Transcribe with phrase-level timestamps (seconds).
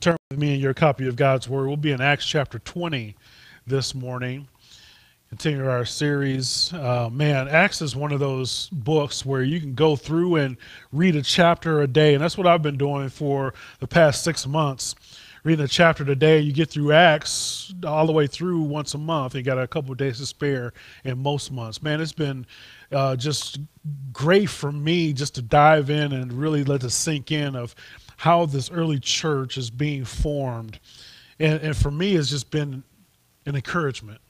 [0.00, 1.66] turn with me in your copy of God's Word.
[1.66, 3.16] We'll be in Acts chapter 20
[3.66, 4.46] this morning.
[5.28, 6.72] Continue our series.
[6.72, 10.56] Uh, man, Acts is one of those books where you can go through and
[10.92, 12.14] read a chapter a day.
[12.14, 14.94] And that's what I've been doing for the past six months.
[15.42, 18.98] Reading a chapter a day, you get through Acts all the way through once a
[18.98, 19.34] month.
[19.34, 20.72] You got a couple days to spare
[21.04, 21.82] in most months.
[21.82, 22.46] Man, it's been
[22.92, 23.58] uh, just
[24.12, 27.74] great for me just to dive in and really let it sink in of
[28.18, 30.78] how this early church is being formed.
[31.38, 32.82] And, and for me, it's just been
[33.46, 34.20] an encouragement.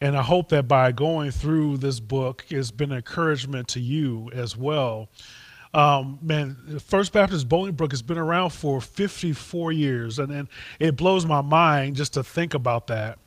[0.00, 4.30] And I hope that by going through this book, it's been an encouragement to you
[4.34, 5.08] as well.
[5.72, 10.48] Um, man, First Baptist Bolingbrook has been around for 54 years, and, and
[10.80, 13.18] it blows my mind just to think about that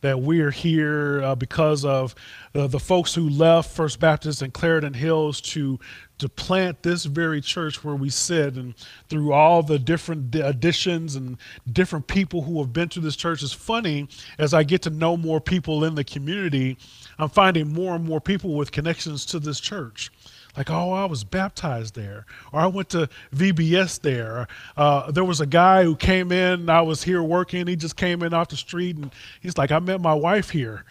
[0.00, 2.14] that we're here uh, because of
[2.54, 5.78] uh, the folks who left First Baptist and Clarendon Hills to
[6.20, 8.74] to plant this very church where we sit and
[9.08, 11.36] through all the different additions and
[11.72, 13.42] different people who have been to this church.
[13.42, 16.76] Is funny as I get to know more people in the community
[17.18, 20.10] I'm finding more and more people with connections to this church
[20.56, 24.48] like, oh, I was baptized there, or I went to VBS there.
[24.76, 28.22] Uh, there was a guy who came in, I was here working, he just came
[28.22, 30.84] in off the street, and he's like, I met my wife here.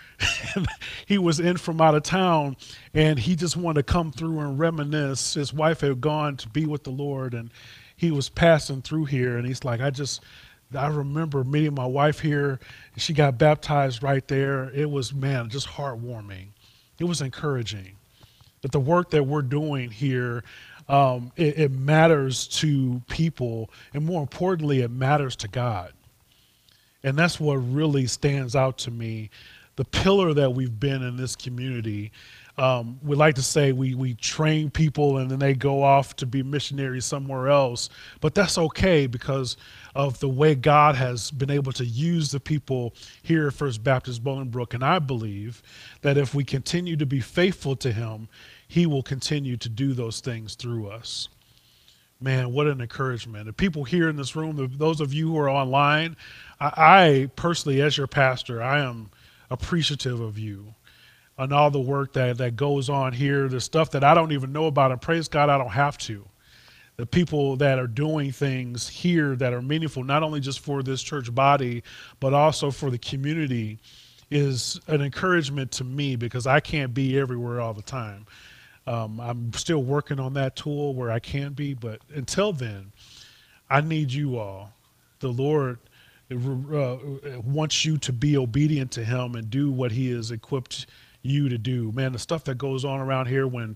[1.06, 2.56] he was in from out of town,
[2.94, 5.34] and he just wanted to come through and reminisce.
[5.34, 7.52] His wife had gone to be with the Lord, and
[7.96, 10.24] he was passing through here, and he's like, I just.
[10.72, 12.60] I remember meeting my wife here.
[12.96, 14.70] She got baptized right there.
[14.70, 16.50] It was, man, just heartwarming.
[17.00, 17.96] It was encouraging
[18.62, 20.44] that the work that we're doing here
[20.88, 25.94] um, it, it, matters to people and more importantly it matters to god.
[27.04, 29.30] And that's what really stands out to me.
[29.76, 32.12] The pillar that we've been in this community
[32.60, 36.26] um, we like to say we, we train people and then they go off to
[36.26, 37.90] be missionaries somewhere else.
[38.20, 39.56] But that's okay because
[39.96, 42.94] of the way god has been able to use the people
[43.24, 44.74] here at first baptist bolingbrook.
[44.74, 45.64] And i believe
[46.02, 48.28] that if we continue to be faithful to him
[48.68, 51.30] he will continue to do those things through us.
[52.20, 53.46] Man what an encouragement.
[53.46, 56.18] The people here in this room those of you who are online
[56.60, 59.12] I, I personally as your pastor i am
[59.50, 60.76] appreciative of you
[61.40, 64.52] on all the work that, that goes on here, the stuff that I don't even
[64.52, 66.26] know about, and praise God, I don't have to.
[66.98, 71.02] The people that are doing things here that are meaningful, not only just for this
[71.02, 71.82] church body,
[72.20, 73.80] but also for the community,
[74.30, 78.26] is an encouragement to me because I can't be everywhere all the time.
[78.86, 82.92] Um, I'm still working on that tool where I can be, but until then,
[83.70, 84.74] I need you all.
[85.20, 85.80] The Lord
[86.32, 86.98] uh,
[87.46, 90.88] wants you to be obedient to Him and do what He has equipped
[91.30, 91.92] you to do.
[91.92, 93.76] Man, the stuff that goes on around here when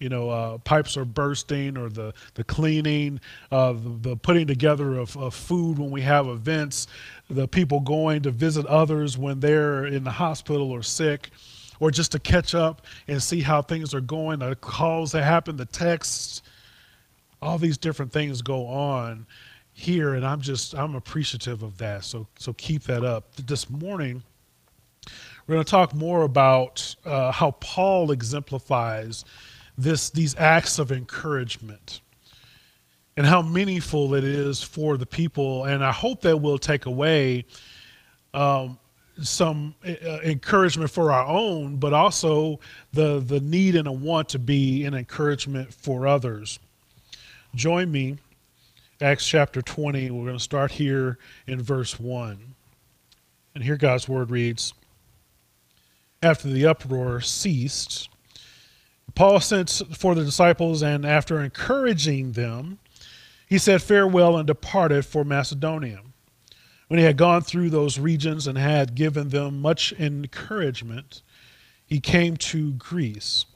[0.00, 3.20] you know, uh, pipes are bursting or the, the cleaning,
[3.52, 6.86] uh, the, the, putting together of, of, food when we have events,
[7.28, 11.30] the people going to visit others when they're in the hospital or sick,
[11.80, 15.56] or just to catch up and see how things are going, the calls that happen,
[15.56, 16.42] the texts,
[17.42, 19.26] all these different things go on
[19.74, 20.14] here.
[20.14, 22.04] And I'm just, I'm appreciative of that.
[22.04, 23.34] So, so keep that up.
[23.36, 24.22] This morning,
[25.50, 29.24] we're going to talk more about uh, how Paul exemplifies
[29.76, 32.02] this, these acts of encouragement
[33.16, 35.64] and how meaningful it is for the people.
[35.64, 37.46] And I hope that we'll take away
[38.32, 38.78] um,
[39.22, 42.60] some uh, encouragement for our own, but also
[42.92, 46.60] the, the need and a want to be an encouragement for others.
[47.56, 48.18] Join me,
[49.00, 50.12] Acts chapter 20.
[50.12, 51.18] We're going to start here
[51.48, 52.38] in verse 1.
[53.56, 54.74] And here God's word reads
[56.22, 58.08] after the uproar ceased,
[59.14, 62.78] Paul sent for the disciples, and after encouraging them,
[63.46, 66.00] he said farewell and departed for Macedonia.
[66.88, 71.22] When he had gone through those regions and had given them much encouragement,
[71.86, 73.46] he came to Greece.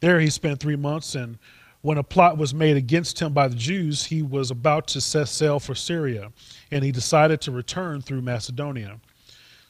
[0.00, 1.38] There he spent three months, and
[1.82, 5.28] when a plot was made against him by the Jews, he was about to set
[5.28, 6.32] sail for Syria,
[6.70, 9.00] and he decided to return through Macedonia.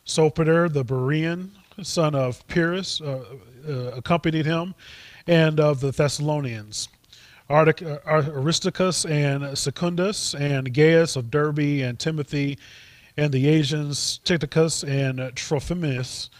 [0.05, 1.51] Sopater the Berean
[1.83, 3.25] son of Pyrrhus, uh,
[3.69, 4.75] uh, accompanied him,
[5.27, 6.89] and of the Thessalonians.
[7.51, 7.73] Uh,
[8.07, 12.59] Aristarchus and Secundus, and Gaius of Derbe, and Timothy,
[13.17, 16.31] and the Asians, Tychicus and Trophimus.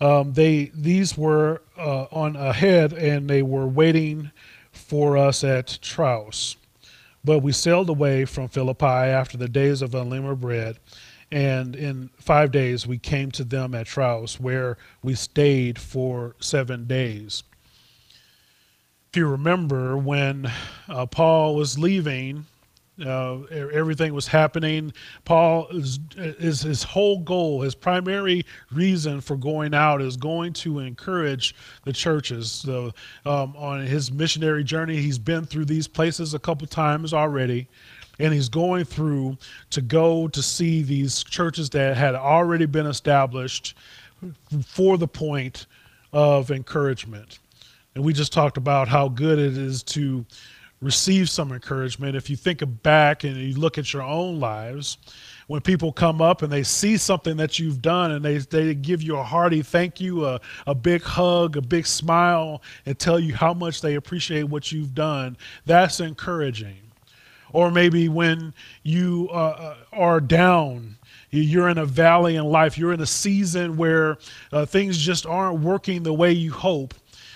[0.00, 4.30] Um, they these were uh, on ahead, and they were waiting
[4.72, 6.56] for us at Troas.
[7.24, 10.78] But we sailed away from Philippi after the days of unleavened bread
[11.34, 16.86] and in five days, we came to them at Troas, where we stayed for seven
[16.86, 17.42] days.
[19.10, 20.50] If you remember, when
[20.88, 22.46] uh, Paul was leaving
[22.94, 23.42] Uh,
[23.72, 24.92] everything was happening.
[25.24, 30.78] Paul is, is his whole goal, his primary reason for going out is going to
[30.78, 32.52] encourage the churches.
[32.52, 32.92] So,
[33.26, 37.66] um, on his missionary journey, he's been through these places a couple times already,
[38.18, 39.36] and he's going through
[39.70, 43.76] to go to see these churches that had already been established
[44.66, 45.66] for the point
[46.12, 47.38] of encouragement.
[47.94, 50.24] And we just talked about how good it is to
[50.80, 52.16] receive some encouragement.
[52.16, 54.98] If you think back and you look at your own lives,
[55.46, 59.02] when people come up and they see something that you've done and they, they give
[59.02, 63.34] you a hearty thank you, a, a big hug, a big smile, and tell you
[63.34, 66.76] how much they appreciate what you've done, that's encouraging.
[67.54, 68.52] Or maybe when
[68.82, 70.96] you uh, uh are down,
[71.30, 74.18] you're in a valley in life, you're in a season where
[74.52, 76.94] uh, things just aren't working the way you hope,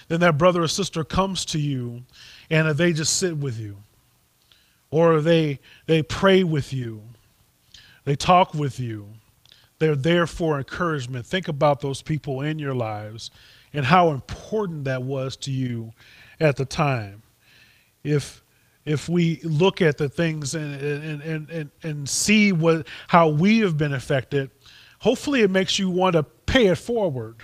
[0.08, 2.02] then that brother or sister comes to you
[2.50, 3.76] and they just sit with you.
[4.90, 7.02] Or they they pray with you.
[8.04, 9.06] They talk with you.
[9.78, 11.26] They're there for encouragement.
[11.26, 13.30] Think about those people in your lives
[13.72, 15.92] and how important that was to you
[16.40, 17.22] at the time.
[18.02, 18.42] If
[18.88, 23.58] if we look at the things and and and and, and see what how we
[23.58, 24.50] have been affected
[24.98, 27.36] hopefully it makes you want to pay it forward.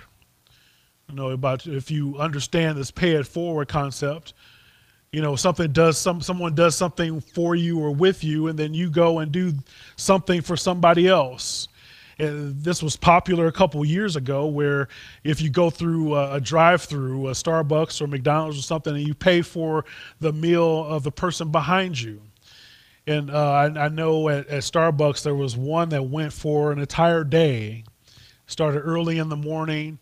[1.09, 4.33] You know about if you understand this pay it forward concept
[5.11, 8.73] you know something does some someone does something for you or with you and then
[8.73, 9.53] you go and do
[9.95, 11.67] something for somebody else
[12.17, 14.87] and this was popular a couple years ago where
[15.23, 19.13] if you go through a, a drive-through a starbucks or mcdonald's or something and you
[19.13, 19.85] pay for
[20.19, 22.21] the meal of the person behind you.
[23.07, 26.79] And uh, I, I, know at, at starbucks there was one that went for an
[26.79, 27.83] entire day.
[28.47, 29.99] Started early in the morning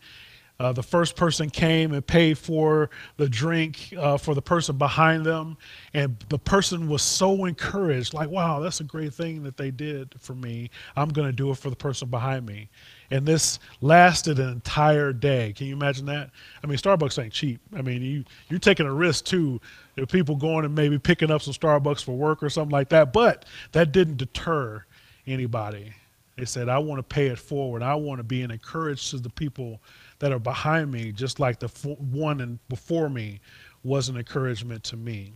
[0.60, 5.26] uh, the first person came and paid for the drink uh, for the person behind
[5.26, 5.56] them.
[5.94, 10.14] And the person was so encouraged, like, wow, that's a great thing that they did
[10.20, 10.70] for me.
[10.94, 12.68] I'm going to do it for the person behind me.
[13.10, 15.52] And this lasted an entire day.
[15.56, 16.30] Can you imagine that?
[16.62, 17.60] I mean, Starbucks ain't cheap.
[17.74, 19.60] I mean, you, you're taking a risk too.
[19.96, 23.12] If people going and maybe picking up some Starbucks for work or something like that.
[23.12, 24.84] But that didn't deter
[25.26, 25.92] anybody.
[26.36, 27.82] They said, I want to pay it forward.
[27.82, 29.80] I want to be an encouragement to the people
[30.24, 31.68] that are behind me, just like the
[31.98, 33.40] one and before me
[33.82, 35.34] was an encouragement to me.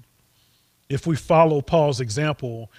[0.88, 2.72] If we follow Paul's example,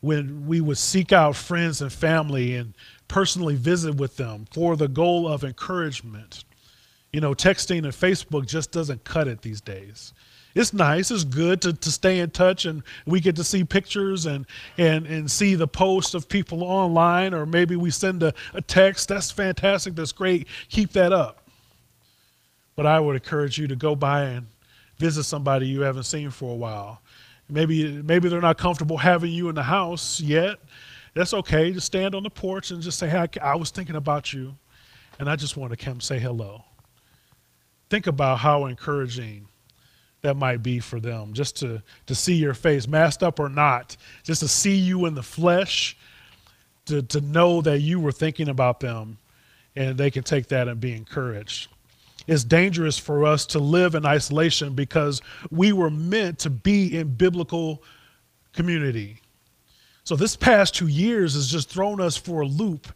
[0.00, 2.74] when we would seek out friends and family and
[3.06, 6.42] personally visit with them for the goal of encouragement,
[7.12, 10.12] you know, texting and Facebook just doesn't cut it these days.
[10.56, 14.26] It's nice, it's good to, to stay in touch and we get to see pictures
[14.26, 14.44] and
[14.76, 19.08] and and see the posts of people online, or maybe we send a, a text.
[19.08, 20.48] That's fantastic, that's great.
[20.68, 21.43] Keep that up.
[22.76, 24.46] But I would encourage you to go by and
[24.98, 27.00] visit somebody you haven't seen for a while.
[27.48, 30.58] Maybe maybe they're not comfortable having you in the house yet.
[31.14, 31.72] That's okay.
[31.72, 34.56] Just stand on the porch and just say, "Hey, I was thinking about you,
[35.18, 36.64] and I just want to come say hello."
[37.90, 39.46] Think about how encouraging
[40.22, 43.96] that might be for them, just to to see your face, masked up or not,
[44.22, 45.96] just to see you in the flesh,
[46.86, 49.18] to to know that you were thinking about them,
[49.76, 51.68] and they can take that and be encouraged
[52.26, 57.14] it's dangerous for us to live in isolation because we were meant to be in
[57.14, 57.82] biblical
[58.52, 59.20] community.
[60.04, 62.88] So, this past two years has just thrown us for a loop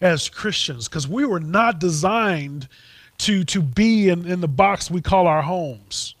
[0.00, 2.68] as Christians because we were not designed
[3.18, 6.14] to, to be in, in the box we call our homes.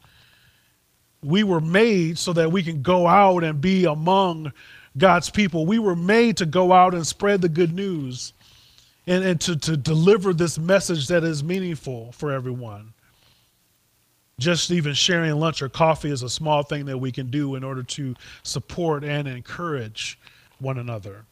[1.22, 4.52] We were made so that we can go out and be among
[4.96, 5.66] God's people.
[5.66, 8.32] We were made to go out and spread the good news
[9.06, 12.92] and, and to, to deliver this message that is meaningful for everyone.
[14.38, 17.64] Just even sharing lunch or coffee is a small thing that we can do in
[17.64, 20.18] order to support and encourage
[20.58, 21.24] one another.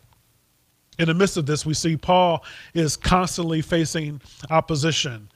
[0.99, 5.28] In the midst of this, we see Paul is constantly facing opposition.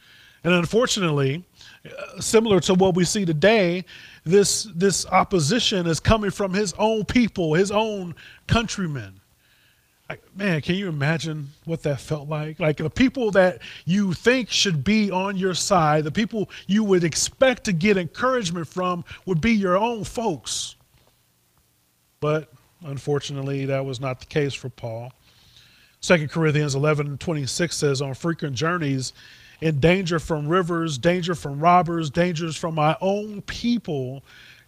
[0.45, 1.45] And unfortunately,
[1.85, 3.85] uh, similar to what we see today,
[4.25, 8.14] this, this opposition is coming from his own people, his own
[8.47, 9.17] countrymen
[10.35, 12.61] man, can you imagine what that felt like?
[12.61, 17.05] Like the people that you think should be on your side, the people you would
[17.05, 20.77] expect to get encouragement from would be your own folks.
[22.21, 22.50] But
[22.85, 25.12] unfortunately, that was not the case for Paul.
[26.00, 29.12] 2 Corinthians 11 26 says, On frequent journeys,
[29.61, 34.23] in danger from rivers, danger from robbers, dangers from my own people,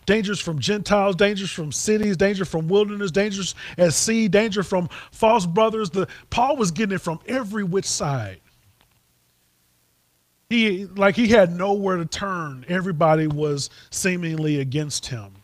[0.06, 5.46] dangers from Gentiles, dangers from cities, danger from wilderness, dangers at sea, danger from false
[5.46, 5.90] brothers.
[5.90, 8.40] The, Paul was getting it from every which side.
[10.48, 12.64] He like he had nowhere to turn.
[12.68, 15.39] Everybody was seemingly against him.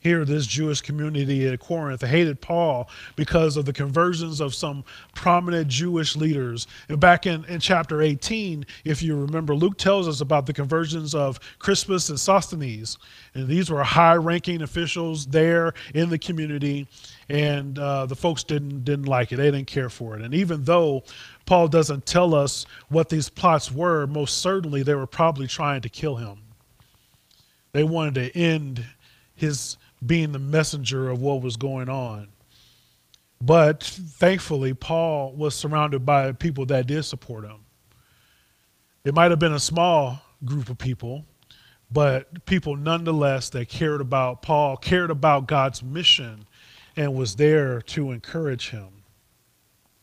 [0.00, 5.66] Here, this Jewish community at Corinth hated Paul because of the conversions of some prominent
[5.66, 6.68] Jewish leaders.
[6.88, 11.16] And back in, in chapter 18, if you remember, Luke tells us about the conversions
[11.16, 12.96] of Crispus and Sosthenes.
[13.34, 16.86] And these were high ranking officials there in the community.
[17.28, 20.22] And uh, the folks didn't, didn't like it, they didn't care for it.
[20.22, 21.02] And even though
[21.44, 25.88] Paul doesn't tell us what these plots were, most certainly they were probably trying to
[25.88, 26.38] kill him.
[27.72, 28.84] They wanted to end
[29.34, 32.28] his being the messenger of what was going on.
[33.40, 37.64] But thankfully, Paul was surrounded by people that did support him.
[39.04, 41.24] It might have been a small group of people,
[41.90, 46.46] but people nonetheless that cared about Paul, cared about God's mission,
[46.96, 48.88] and was there to encourage him.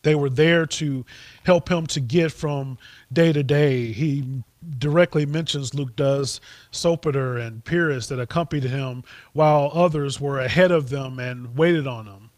[0.01, 1.05] They were there to
[1.43, 2.77] help him to get from
[3.11, 3.91] day to day.
[3.91, 4.43] He
[4.77, 6.41] directly mentions, Luke does,
[6.71, 9.03] Sopater and Pyrrhus that accompanied him
[9.33, 12.29] while others were ahead of them and waited on him.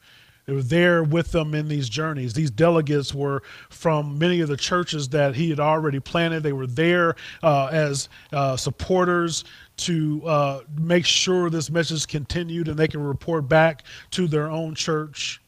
[0.48, 2.34] They were there with them in these journeys.
[2.34, 6.42] These delegates were from many of the churches that he had already planted.
[6.42, 9.44] They were there uh, as uh, supporters
[9.78, 14.74] to uh, make sure this message continued and they can report back to their own
[14.74, 15.42] church.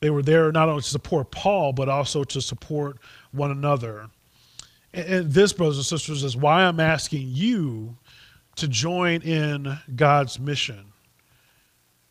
[0.00, 2.98] They were there not only to support Paul, but also to support
[3.30, 4.10] one another.
[4.94, 7.96] And this, brothers and sisters, is why I'm asking you
[8.56, 10.92] to join in God's mission.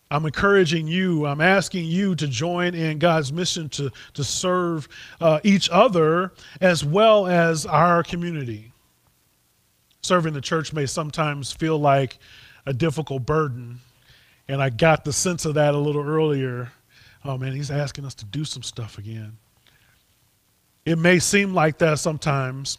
[0.10, 4.90] I'm encouraging you, I'm asking you to join in God's mission to, to serve
[5.22, 8.74] uh, each other as well as our community.
[10.02, 12.20] Serving the church may sometimes feel like
[12.66, 13.80] a difficult burden,
[14.50, 16.74] and I got the sense of that a little earlier.
[17.24, 19.38] Oh man, he's asking us to do some stuff again.
[20.86, 22.78] It may seem like that sometimes,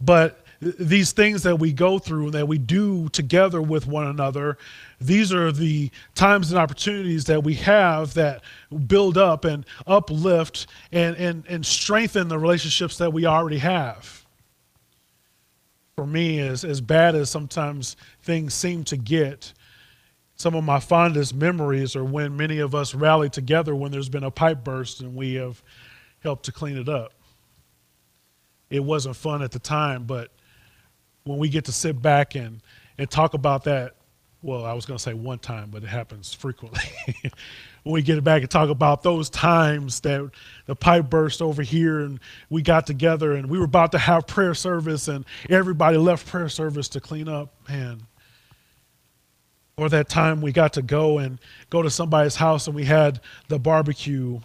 [0.00, 4.58] but these things that we go through and that we do together with one another,
[5.00, 8.42] these are the times and opportunities that we have that
[8.86, 14.24] build up and uplift and, and, and strengthen the relationships that we already have.
[15.96, 19.52] For me, as, as bad as sometimes things seem to get,
[20.34, 24.24] some of my fondest memories are when many of us rally together when there's been
[24.24, 25.62] a pipe burst and we have
[26.20, 27.12] helped to clean it up
[28.70, 30.30] it wasn't fun at the time, but
[31.24, 32.60] when we get to sit back and,
[32.96, 33.94] and talk about that,
[34.42, 36.80] well, I was going to say one time, but it happens frequently.
[37.82, 40.30] when we get back and talk about those times that
[40.66, 42.20] the pipe burst over here and
[42.50, 46.48] we got together and we were about to have prayer service and everybody left prayer
[46.48, 48.02] service to clean up, man.
[49.76, 51.38] Or that time we got to go and
[51.70, 54.40] go to somebody's house and we had the barbecue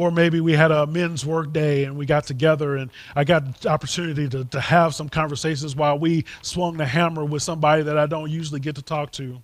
[0.00, 3.60] or maybe we had a men's work day and we got together and I got
[3.60, 7.98] the opportunity to, to have some conversations while we swung the hammer with somebody that
[7.98, 9.42] I don't usually get to talk to.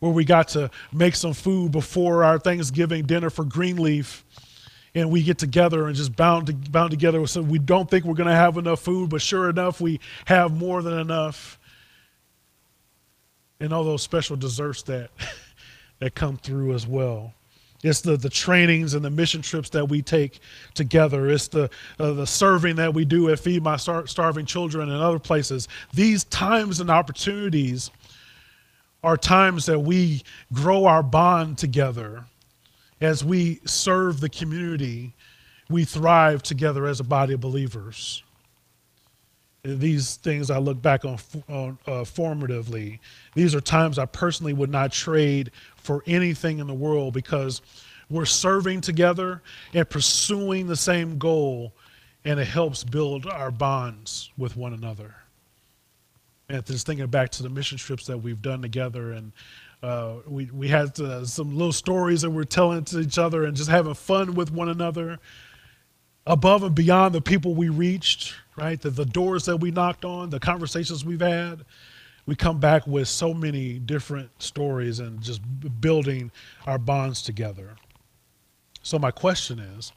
[0.00, 4.26] Where we got to make some food before our Thanksgiving dinner for Greenleaf
[4.94, 7.26] and we get together and just bound, to, bound together.
[7.26, 10.54] So we don't think we're going to have enough food but sure enough we have
[10.54, 11.58] more than enough.
[13.60, 15.08] And all those special desserts that
[16.00, 17.32] that come through as well
[17.84, 20.40] it's the, the trainings and the mission trips that we take
[20.72, 21.28] together.
[21.28, 21.68] It's the,
[22.00, 25.68] uh, the serving that we do at Feed My Star- Starving Children and other places.
[25.92, 27.90] These times and opportunities
[29.02, 30.22] are times that we
[30.54, 32.24] grow our bond together
[33.02, 35.12] as we serve the community.
[35.68, 38.22] We thrive together as a body of believers.
[39.64, 41.18] These things I look back on,
[41.48, 42.98] on uh, formatively.
[43.34, 47.62] These are times I personally would not trade for anything in the world because
[48.10, 49.42] we're serving together
[49.72, 51.72] and pursuing the same goal,
[52.26, 55.14] and it helps build our bonds with one another.
[56.50, 59.32] And just thinking back to the mission trips that we've done together, and
[59.82, 63.56] uh, we, we had uh, some little stories that we're telling to each other and
[63.56, 65.18] just having fun with one another
[66.26, 68.80] above and beyond the people we reached, right?
[68.80, 71.64] The, the doors that we knocked on, the conversations we've had
[72.26, 75.40] we come back with so many different stories and just
[75.80, 76.30] building
[76.66, 77.76] our bonds together.
[78.82, 79.92] So, my question is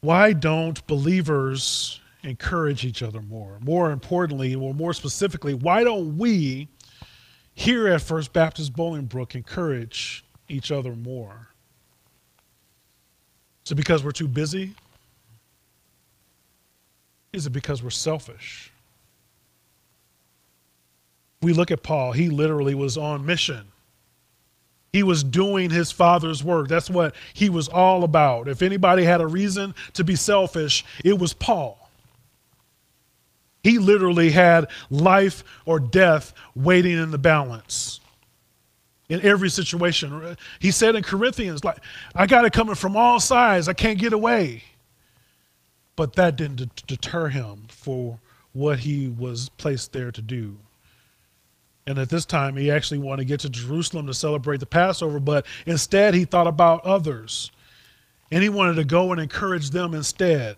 [0.00, 3.58] why don't believers encourage each other more?
[3.60, 6.68] More importantly, or more specifically, why don't we
[7.54, 11.48] here at First Baptist Bolingbrook encourage each other more?
[13.66, 14.74] Is it because we're too busy?
[17.34, 18.72] Is it because we're selfish?
[21.46, 23.66] we look at Paul, he literally was on mission.
[24.92, 26.68] He was doing his father's work.
[26.68, 28.48] That's what he was all about.
[28.48, 31.88] If anybody had a reason to be selfish, it was Paul.
[33.62, 38.00] He literally had life or death waiting in the balance.
[39.08, 40.36] In every situation.
[40.58, 41.78] He said in Corinthians, like,
[42.14, 43.68] I got it coming from all sides.
[43.68, 44.64] I can't get away.
[45.94, 48.18] But that didn't deter him for
[48.52, 50.56] what he was placed there to do.
[51.86, 55.20] And at this time, he actually wanted to get to Jerusalem to celebrate the Passover,
[55.20, 57.52] but instead he thought about others.
[58.32, 60.56] And he wanted to go and encourage them instead.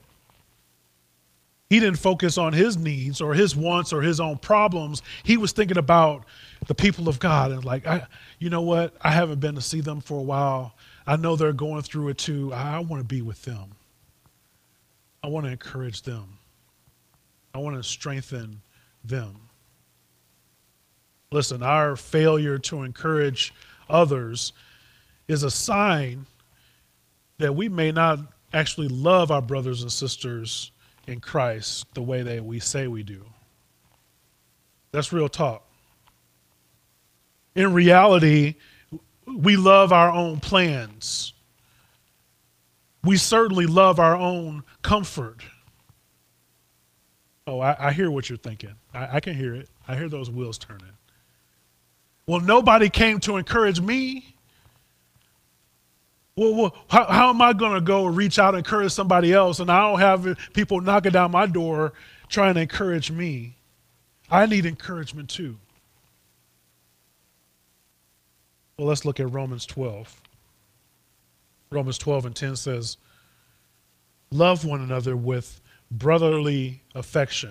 [1.71, 5.03] He didn't focus on his needs or his wants or his own problems.
[5.23, 6.25] He was thinking about
[6.67, 8.07] the people of God and like, I,
[8.39, 8.95] you know what?
[9.03, 10.75] I haven't been to see them for a while.
[11.07, 12.53] I know they're going through it too.
[12.55, 13.73] I want to be with them.
[15.23, 16.39] I want to encourage them.
[17.55, 18.63] I want to strengthen
[19.05, 19.37] them.
[21.31, 23.53] Listen, our failure to encourage
[23.91, 24.55] others
[25.27, 26.25] is a sign
[27.37, 28.21] that we may not
[28.55, 30.73] actually love our brothers and sisters
[31.09, 33.25] in Christ the way that we say we do.
[34.93, 35.65] That's real talk.
[37.55, 38.57] In reality,
[39.27, 41.33] we love our own plans.
[43.03, 45.43] We certainly love our own comfort.
[47.47, 48.75] Oh, I, I hear what you're thinking.
[48.93, 49.69] I, I can hear it.
[49.87, 50.93] I hear those wheels turning.
[52.27, 54.37] Well, nobody came to encourage me.
[56.39, 59.59] Well, well how, how am I going to go reach out and encourage somebody else
[59.59, 61.93] and I don't have people knocking down my door
[62.29, 63.57] trying to encourage me?
[64.31, 65.57] I need encouragement too.
[68.79, 70.23] Well, let's look at Romans 12.
[71.71, 72.97] Romans 12 and 10 says,
[74.31, 77.51] Love one another with brotherly affection.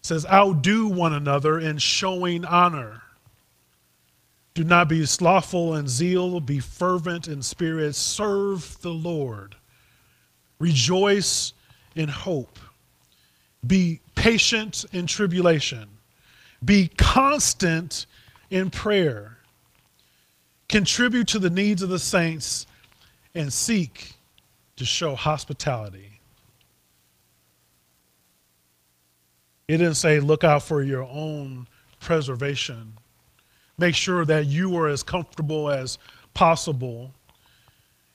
[0.00, 3.02] It says, Outdo one another in showing honor.
[4.58, 9.54] Do not be slothful in zeal, be fervent in spirit, serve the Lord.
[10.58, 11.52] Rejoice
[11.94, 12.58] in hope.
[13.64, 15.88] Be patient in tribulation.
[16.64, 18.06] Be constant
[18.50, 19.38] in prayer
[20.68, 22.66] contribute to the needs of the saints,
[23.34, 24.14] and seek
[24.76, 26.20] to show hospitality.
[29.66, 31.68] It didn't say look out for your own
[32.00, 32.94] preservation.
[33.78, 35.98] Make sure that you are as comfortable as
[36.34, 37.12] possible.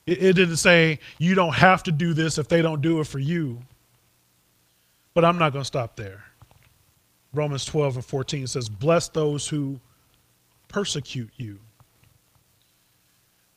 [0.06, 3.06] It, it didn't say you don't have to do this if they don't do it
[3.06, 3.60] for you.
[5.14, 6.24] But I'm not going to stop there.
[7.32, 9.80] Romans 12 and 14 says, Bless those who
[10.68, 11.58] persecute you.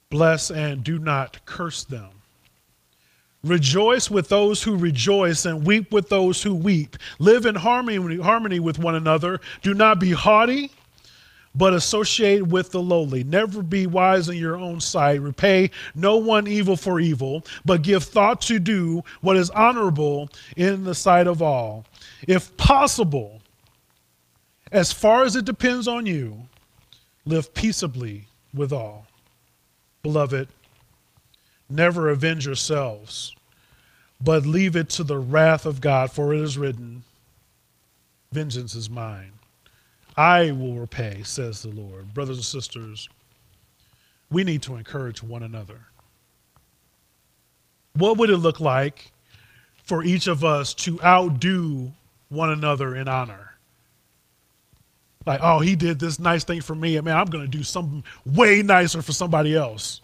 [0.10, 2.10] Bless and do not curse them.
[3.44, 6.98] Rejoice with those who rejoice and weep with those who weep.
[7.20, 9.40] Live in harmony, harmony with one another.
[9.62, 10.72] Do not be haughty,
[11.58, 13.24] but associate with the lowly.
[13.24, 15.22] Never be wise in your own sight.
[15.22, 20.84] Repay no one evil for evil, but give thought to do what is honorable in
[20.84, 21.86] the sight of all.
[22.28, 23.42] If possible,
[24.72, 26.44] as far as it depends on you,
[27.26, 29.08] live peaceably with all.
[30.04, 30.48] Beloved,
[31.70, 33.36] never avenge yourselves,
[34.22, 37.04] but leave it to the wrath of God, for it is written,
[38.32, 39.37] Vengeance is mine.
[40.18, 42.12] I will repay, says the Lord.
[42.14, 43.08] Brothers and sisters,
[44.32, 45.80] we need to encourage one another.
[47.94, 49.12] What would it look like
[49.84, 51.92] for each of us to outdo
[52.30, 53.54] one another in honor?
[55.28, 57.64] Like, oh, he did this nice thing for me, and man, I'm going to do
[57.64, 60.02] something way nicer for somebody else.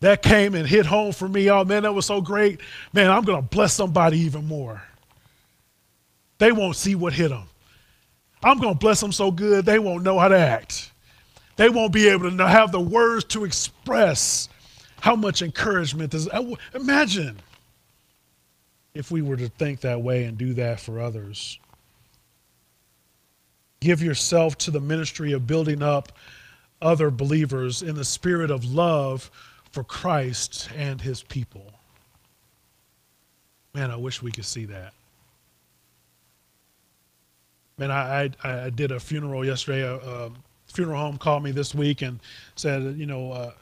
[0.00, 1.48] That came and hit home for me.
[1.50, 2.60] Oh, man, that was so great.
[2.92, 4.82] Man, I'm going to bless somebody even more.
[6.38, 7.44] They won't see what hit them.
[8.44, 10.92] I'm going to bless them so good, they won't know how to act.
[11.56, 14.48] They won't be able to have the words to express
[15.00, 16.28] how much encouragement is.
[16.28, 17.38] Uh, imagine
[18.92, 21.58] if we were to think that way and do that for others.
[23.80, 26.12] Give yourself to the ministry of building up
[26.82, 29.30] other believers in the spirit of love
[29.70, 31.70] for Christ and his people.
[33.74, 34.92] Man, I wish we could see that.
[37.78, 39.82] Man, I, I, I did a funeral yesterday.
[39.82, 40.30] A, a,
[40.72, 42.18] funeral home called me this week and
[42.56, 43.52] said, you know, uh,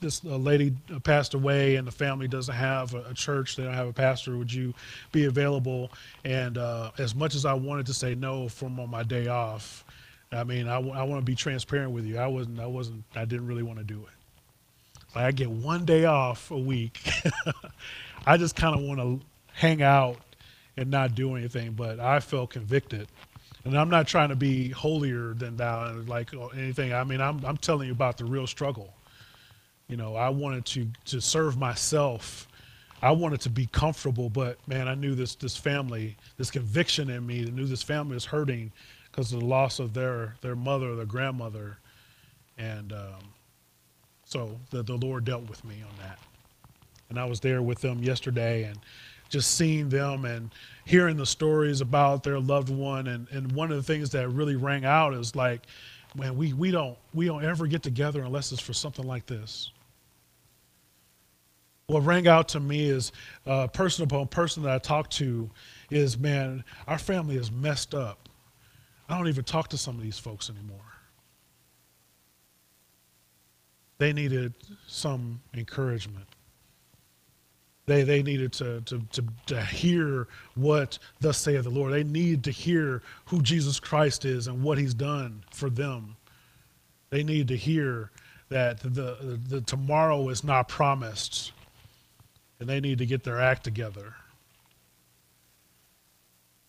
[0.00, 3.88] this lady passed away and the family doesn't have a, a, church, they don't have
[3.88, 4.36] a pastor.
[4.36, 4.72] Would you
[5.12, 5.90] be available?
[6.24, 9.84] And uh, as much as I wanted to say no from on my day off,
[10.32, 12.18] I mean, I, I want to be transparent with you.
[12.18, 15.14] I wasn't, I wasn't, I didn't really want to do it.
[15.14, 17.00] Like I get one day off a week.
[18.26, 19.20] I just kind of want to
[19.52, 20.18] hang out
[20.76, 23.08] and not do anything, but I felt convicted.
[23.64, 26.94] And I'm not trying to be holier than thou, and like anything.
[26.94, 28.94] I mean, I'm, I'm telling you about the real struggle
[29.90, 32.46] you know, I wanted to to serve myself.
[33.02, 37.26] I wanted to be comfortable, but man, I knew this this family, this conviction in
[37.26, 38.72] me, I knew this family was hurting
[39.10, 41.78] because of the loss of their their mother, their grandmother,
[42.58, 43.34] And um,
[44.24, 46.18] so the, the Lord dealt with me on that.
[47.08, 48.78] And I was there with them yesterday and
[49.30, 50.50] just seeing them and
[50.84, 53.06] hearing the stories about their loved one.
[53.06, 55.62] And, and one of the things that really rang out is like,
[56.14, 59.70] man, we, we don't we don't ever get together unless it's for something like this.
[61.86, 63.10] What rang out to me is
[63.46, 65.50] uh, person upon person that I talked to
[65.90, 68.28] is, man, our family is messed up.
[69.08, 70.78] I don't even talk to some of these folks anymore.
[73.98, 74.54] They needed
[74.86, 76.26] some encouragement.
[77.90, 81.92] They, they needed to, to, to, to hear what thus saith the Lord.
[81.92, 86.14] They need to hear who Jesus Christ is and what he's done for them.
[87.08, 88.12] They need to hear
[88.48, 91.50] that the, the, the tomorrow is not promised
[92.60, 94.14] and they need to get their act together.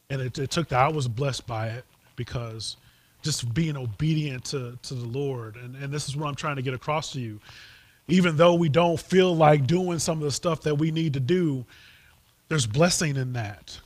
[0.10, 0.80] And it, it took that.
[0.80, 2.78] I was blessed by it because
[3.22, 5.56] just being obedient to, to the Lord.
[5.58, 7.40] And, and this is what I'm trying to get across to you
[8.08, 11.20] even though we don't feel like doing some of the stuff that we need to
[11.20, 11.66] do,
[12.50, 13.80] there's blessing in that.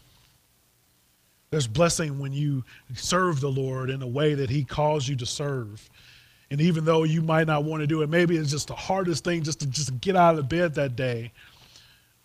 [1.52, 2.64] There's blessing when you
[2.96, 5.90] serve the Lord in a way that He calls you to serve.
[6.52, 9.24] And even though you might not want to do it, maybe it's just the hardest
[9.24, 11.32] thing just to just get out of bed that day.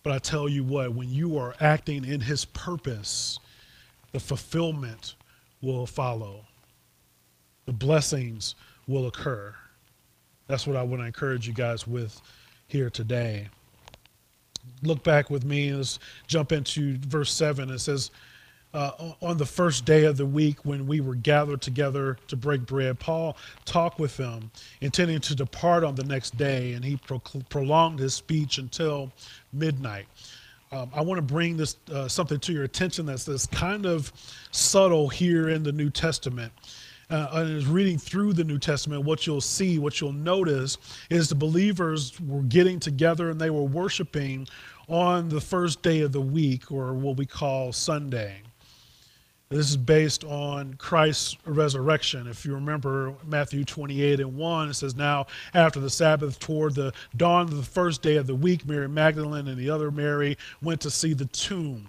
[0.02, 3.38] But I tell you what, when you are acting in His purpose,
[4.12, 5.14] the fulfillment
[5.62, 6.46] will follow,
[7.66, 8.54] the blessings
[8.86, 9.54] will occur.
[10.50, 12.20] That's what I want to encourage you guys with
[12.66, 13.46] here today.
[14.82, 15.72] Look back with me.
[15.72, 17.70] Let's jump into verse 7.
[17.70, 18.10] It says,
[18.74, 22.66] uh, on the first day of the week when we were gathered together to break
[22.66, 27.22] bread, Paul talked with them, intending to depart on the next day, and he pro-
[27.48, 29.12] prolonged his speech until
[29.52, 30.06] midnight.
[30.72, 34.12] Um, I want to bring this uh, something to your attention that's, that's kind of
[34.50, 36.52] subtle here in the New Testament
[37.10, 40.78] uh, and is reading through the New Testament, what you'll see, what you'll notice
[41.10, 44.46] is the believers were getting together and they were worshiping
[44.88, 48.42] on the first day of the week, or what we call Sunday.
[49.48, 52.28] This is based on Christ's resurrection.
[52.28, 56.92] If you remember Matthew 28 and 1, it says, Now after the Sabbath, toward the
[57.16, 60.80] dawn of the first day of the week, Mary Magdalene and the other Mary went
[60.82, 61.88] to see the tomb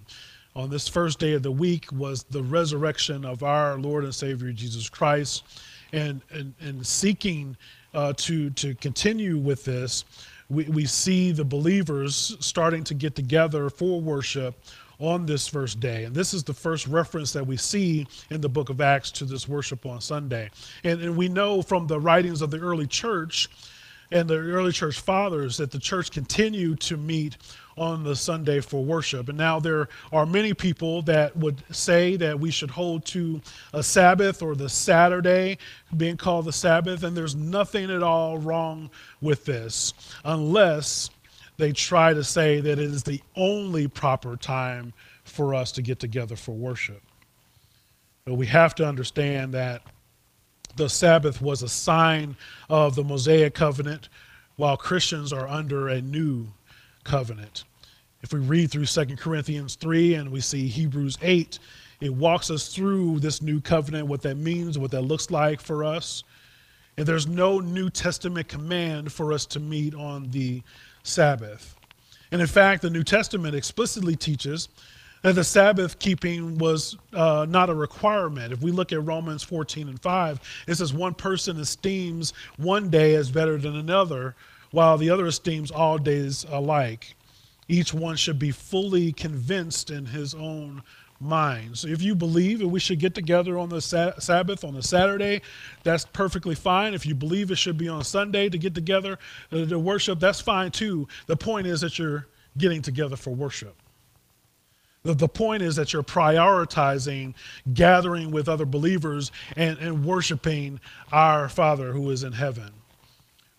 [0.54, 4.52] on this first day of the week was the resurrection of our Lord and Savior
[4.52, 5.44] Jesus Christ.
[5.92, 7.56] And, and, and seeking
[7.94, 10.04] uh, to, to continue with this,
[10.48, 14.54] we, we see the believers starting to get together for worship
[14.98, 16.04] on this first day.
[16.04, 19.24] And this is the first reference that we see in the book of Acts to
[19.24, 20.50] this worship on Sunday.
[20.84, 23.48] And, and we know from the writings of the early church
[24.12, 27.36] and the early church fathers that the church continued to meet
[27.76, 29.28] on the Sunday for worship.
[29.28, 33.40] And now there are many people that would say that we should hold to
[33.72, 35.58] a Sabbath or the Saturday
[35.96, 39.94] being called the Sabbath, and there's nothing at all wrong with this
[40.24, 41.10] unless
[41.56, 44.92] they try to say that it is the only proper time
[45.24, 47.00] for us to get together for worship.
[48.24, 49.82] But we have to understand that
[50.76, 52.36] the Sabbath was a sign
[52.68, 54.08] of the Mosaic covenant,
[54.56, 56.46] while Christians are under a new
[57.04, 57.64] covenant.
[58.22, 61.58] If we read through 2 Corinthians 3 and we see Hebrews 8,
[62.00, 65.84] it walks us through this new covenant, what that means, what that looks like for
[65.84, 66.24] us.
[66.96, 70.62] And there's no New Testament command for us to meet on the
[71.02, 71.74] Sabbath.
[72.30, 74.68] And in fact, the New Testament explicitly teaches
[75.22, 78.52] that the Sabbath keeping was uh, not a requirement.
[78.52, 83.14] If we look at Romans 14 and 5, it says one person esteems one day
[83.14, 84.34] as better than another,
[84.72, 87.14] while the other esteems all days alike.
[87.68, 90.82] Each one should be fully convinced in his own
[91.20, 91.78] mind.
[91.78, 94.82] So if you believe that we should get together on the sa- Sabbath on a
[94.82, 95.42] Saturday,
[95.84, 96.94] that's perfectly fine.
[96.94, 99.18] If you believe it should be on Sunday to get together
[99.52, 101.06] uh, to worship, that's fine too.
[101.26, 102.26] The point is that you're
[102.58, 103.76] getting together for worship.
[105.04, 107.34] The, the point is that you're prioritizing
[107.74, 112.72] gathering with other believers and, and worshiping our Father who is in heaven.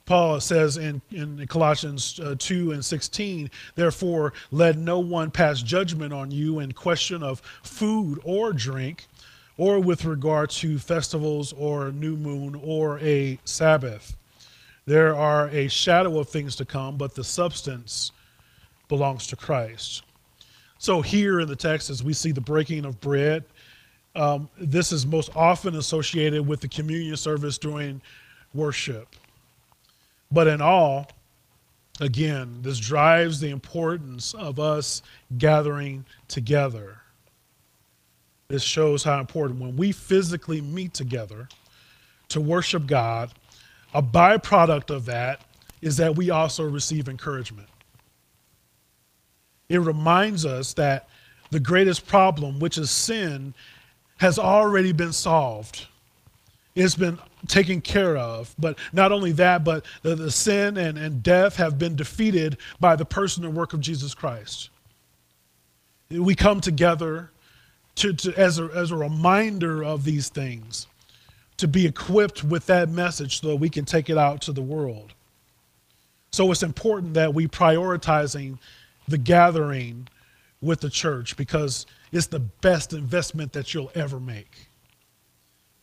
[0.05, 6.11] Paul says in, in Colossians uh, 2 and 16, therefore, let no one pass judgment
[6.13, 9.07] on you in question of food or drink,
[9.57, 14.15] or with regard to festivals or new moon or a Sabbath.
[14.85, 18.11] There are a shadow of things to come, but the substance
[18.89, 20.03] belongs to Christ.
[20.83, 23.45] So, here in the text, as we see the breaking of bread,
[24.15, 28.01] um, this is most often associated with the communion service during
[28.53, 29.15] worship.
[30.29, 31.07] But in all,
[32.01, 35.03] again, this drives the importance of us
[35.37, 36.97] gathering together.
[38.49, 41.47] This shows how important when we physically meet together
[42.27, 43.31] to worship God,
[43.93, 45.45] a byproduct of that
[45.81, 47.69] is that we also receive encouragement.
[49.69, 51.07] It reminds us that
[51.51, 53.53] the greatest problem, which is sin,
[54.17, 55.87] has already been solved.
[56.75, 58.53] It's been taken care of.
[58.57, 62.95] But not only that, but the, the sin and, and death have been defeated by
[62.95, 64.69] the person and work of Jesus Christ.
[66.09, 67.31] We come together
[67.95, 70.87] to, to, as, a, as a reminder of these things,
[71.57, 74.61] to be equipped with that message so that we can take it out to the
[74.61, 75.13] world.
[76.31, 78.57] So it's important that we prioritizing
[79.07, 80.07] the gathering
[80.61, 84.67] with the church because it's the best investment that you'll ever make.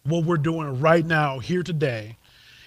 [0.05, 2.17] What we're doing right now, here today,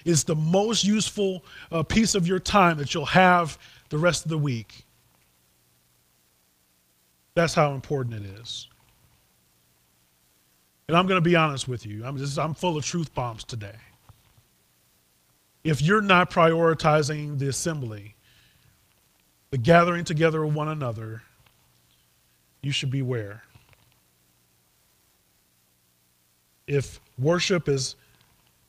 [0.04, 4.30] is the most useful uh, piece of your time that you'll have the rest of
[4.30, 4.84] the week.
[7.34, 8.68] That's how important it is.
[10.86, 12.04] And I'm going to be honest with you.
[12.04, 13.76] I'm just I'm full of truth bombs today.
[15.64, 18.14] If you're not prioritizing the assembly,
[19.54, 21.22] the gathering together of one another,
[22.60, 23.44] you should beware.
[26.66, 27.94] If worship is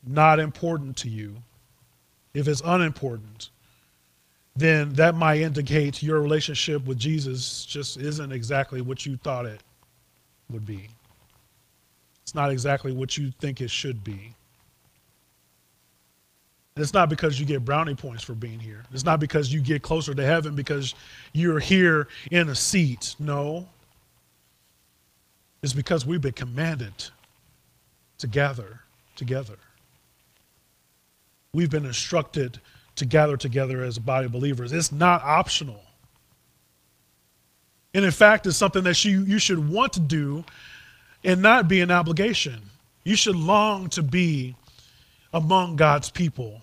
[0.06, 1.38] not important to you,
[2.36, 3.50] if it's unimportant,
[4.56, 9.64] then that might indicate your relationship with Jesus just isn't exactly what you thought it
[10.52, 10.88] would be.
[12.22, 14.36] It's not exactly what you think it should be.
[16.78, 18.84] It's not because you get brownie points for being here.
[18.92, 20.94] It's not because you get closer to heaven because
[21.32, 23.16] you're here in a seat.
[23.18, 23.70] No.
[25.64, 26.94] It's because we've been commanded
[28.18, 28.82] to gather
[29.16, 29.58] together.
[31.54, 32.60] We've been instructed
[32.98, 34.74] to gather together as a body of believers.
[34.74, 35.82] It's not optional.
[37.94, 40.44] And in fact, it's something that you, you should want to do
[41.24, 42.62] and not be an obligation.
[43.06, 44.58] You should long to be
[45.34, 46.62] among God's people.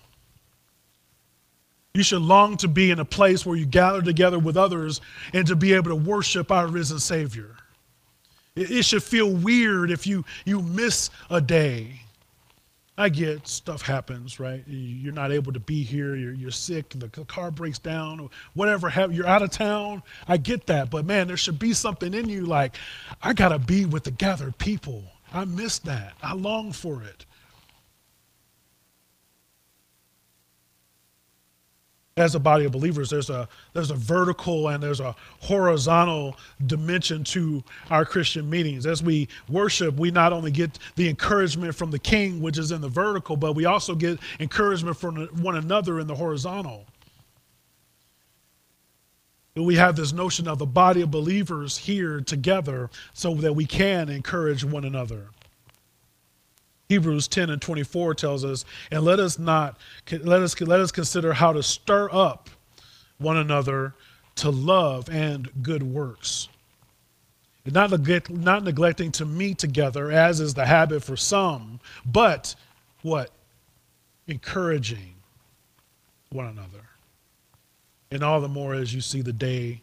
[1.95, 5.01] You should long to be in a place where you gather together with others
[5.35, 7.57] and to be able to worship our risen Savior.
[8.55, 12.01] It, should feel weird if you, you miss a day.
[12.99, 14.63] I get stuff happens, right?
[14.67, 16.15] You're not able to be here.
[16.15, 16.91] You're, you're sick.
[16.91, 18.93] The car breaks down, or whatever.
[19.11, 20.03] You're out of town.
[20.29, 20.91] I get that.
[20.91, 22.77] But man, there should be something in you like,
[23.23, 25.05] I got to be with the gathered people.
[25.33, 26.15] I miss that.
[26.23, 27.25] I long for it.
[32.17, 37.25] As a body of believers there's a there's a vertical and there's a horizontal dimension
[37.25, 38.85] to our christian meetings.
[38.87, 42.81] As we worship we not only get the encouragement from the king which is in
[42.81, 46.87] the vertical but we also get encouragement from one another in the horizontal.
[49.55, 54.09] We have this notion of the body of believers here together so that we can
[54.09, 55.29] encourage one another
[56.89, 59.79] Hebrews 10 and 24 tells us, and let us not
[60.11, 62.51] let us let us consider how to stir up
[63.19, 63.95] one another
[64.37, 66.49] to love and good works.
[67.65, 72.55] And not, neglect, not neglecting to meet together, as is the habit for some, but
[73.03, 73.31] what?
[74.27, 75.15] Encouraging
[76.31, 76.85] one another.
[78.11, 79.81] And all the more as you see the day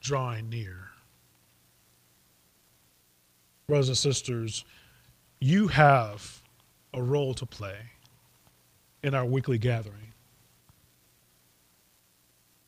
[0.00, 0.88] drawing near.
[3.68, 4.64] Brothers and sisters,
[5.42, 6.40] you have
[6.94, 7.76] a role to play
[9.02, 9.96] in our weekly gathering.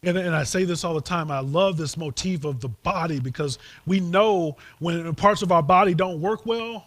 [0.03, 1.31] And, and, I say this all the time.
[1.31, 5.95] I love this motif of the body because we know when parts of our body
[5.95, 6.85] don't work well,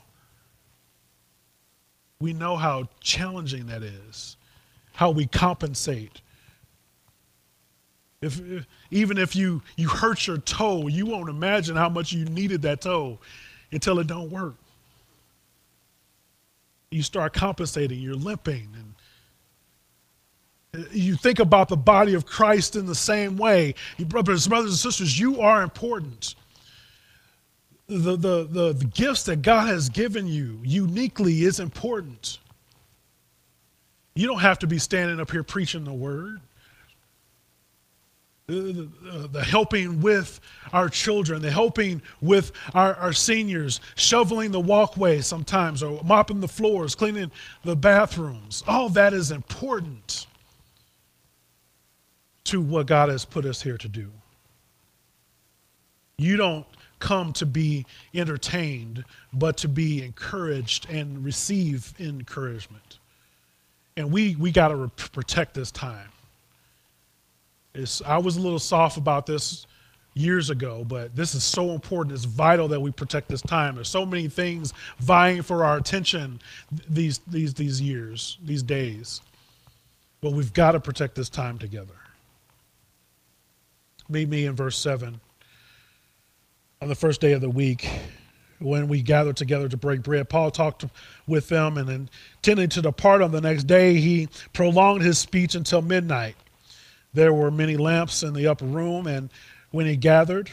[2.20, 4.36] we know how challenging that is,
[4.94, 6.22] how we compensate.
[8.22, 12.26] If, if, even if you, you hurt your toe, you won't imagine how much you
[12.26, 13.20] needed that toe
[13.72, 14.56] until it don't work
[16.92, 18.70] you start compensating, you're limping.
[20.74, 23.76] And uh, you think about the body of Christ in the same way.
[24.00, 26.36] Brothers, brothers and sisters, you are important.
[27.88, 32.40] The, the, the, the gifts that God has given you uniquely is important.
[34.16, 36.42] You don't have to be standing up here preaching the word
[38.48, 40.40] the, helping with
[40.72, 46.48] our children, the helping with our, our seniors, shoveling the walkway sometimes, or mopping the
[46.48, 47.30] floors, cleaning
[47.66, 48.64] the bathrooms.
[48.66, 50.28] All that is important
[52.46, 54.10] to what God has put us here to do.
[56.18, 56.66] You don't
[57.00, 63.00] come to be entertained, but to be encouraged and receive encouragement.
[63.98, 66.08] And we, we got to protect this time.
[68.06, 69.66] I was a little soft about this
[70.14, 72.16] years ago, but this is so important.
[72.16, 73.76] It's vital that we protect this time.
[73.76, 76.40] There's so many things vying for our attention
[76.90, 79.22] these these these years, these days.
[80.22, 81.94] But we've got to protect this time together.
[84.10, 85.20] Meet me in verse 7.
[86.82, 87.90] On the first day of the week,
[88.60, 90.86] when we gathered together to break bread, Paul talked
[91.28, 95.82] with them and intending to depart on the next day, he prolonged his speech until
[95.82, 96.36] midnight.
[97.18, 99.32] There were many lamps in the upper room, and
[99.72, 100.52] when he gathered,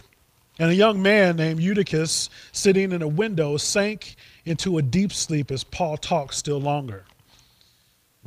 [0.58, 5.50] and a young man named Eutychus, sitting in a window, sank into a deep sleep
[5.50, 7.04] as Paul talked still longer.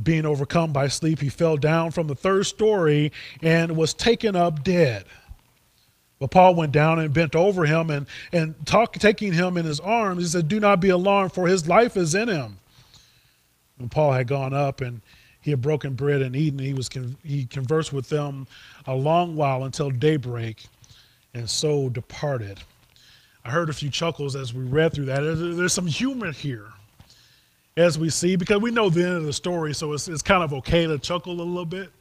[0.03, 4.63] Being overcome by sleep, he fell down from the third story and was taken up
[4.63, 5.05] dead.
[6.19, 9.79] But Paul went down and bent over him and, and talk, taking him in his
[9.79, 12.59] arms, he said, Do not be alarmed, for his life is in him.
[13.77, 15.01] When Paul had gone up and
[15.47, 16.89] he had broken bread and eaten, he, was
[17.23, 18.45] he conversed with them
[18.85, 20.65] a long while until daybreak,
[21.33, 22.59] and so departed.
[23.45, 25.21] I heard a few chuckles as we read through that.
[25.21, 26.65] There's some humor here
[27.77, 30.43] as we see, because we know the end of the story, so it's, it's kind
[30.43, 31.91] of okay to chuckle a little bit.